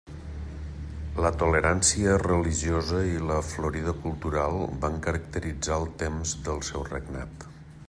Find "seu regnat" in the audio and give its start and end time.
6.73-7.51